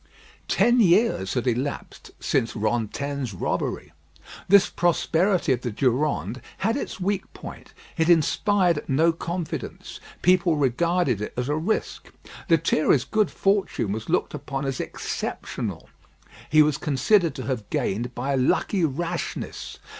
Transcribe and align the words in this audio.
Ten 0.47 0.79
years 0.79 1.35
had 1.35 1.45
elapsed 1.45 2.09
since 2.19 2.55
Rantaine's 2.55 3.35
robbery. 3.35 3.93
This 4.47 4.67
prosperity 4.67 5.53
of 5.53 5.61
the 5.61 5.69
Durande 5.69 6.41
had 6.65 6.75
its 6.75 6.99
weak 6.99 7.31
point. 7.33 7.71
It 7.97 8.09
inspired 8.09 8.83
no 8.89 9.11
confidence. 9.13 9.99
People 10.23 10.55
regarded 10.57 11.21
it 11.21 11.35
as 11.37 11.49
a 11.49 11.55
risk. 11.55 12.11
Lethierry's 12.49 13.03
good 13.05 13.29
fortune 13.29 13.91
was 13.91 14.09
looked 14.09 14.33
upon 14.33 14.65
as 14.65 14.79
exceptional. 14.79 15.87
He 16.49 16.63
was 16.63 16.79
considered 16.79 17.35
to 17.35 17.43
have 17.45 17.69
gained 17.69 18.15
by 18.15 18.33
a 18.33 18.37
lucky 18.37 18.83
rashness. 18.83 19.77